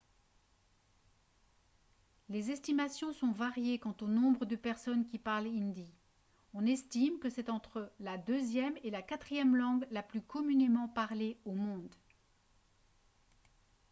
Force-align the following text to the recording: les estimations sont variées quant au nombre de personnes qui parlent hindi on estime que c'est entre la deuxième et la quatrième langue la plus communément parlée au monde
les 2.29 2.49
estimations 2.49 3.13
sont 3.13 3.31
variées 3.31 3.77
quant 3.77 3.95
au 4.01 4.07
nombre 4.07 4.45
de 4.45 4.55
personnes 4.55 5.05
qui 5.05 5.19
parlent 5.19 5.45
hindi 5.45 5.93
on 6.55 6.65
estime 6.65 7.19
que 7.19 7.29
c'est 7.29 7.51
entre 7.51 7.93
la 7.99 8.17
deuxième 8.17 8.73
et 8.83 8.89
la 8.89 9.03
quatrième 9.03 9.55
langue 9.55 9.85
la 9.91 10.01
plus 10.01 10.23
communément 10.23 10.87
parlée 10.87 11.37
au 11.45 11.51
monde 11.53 11.93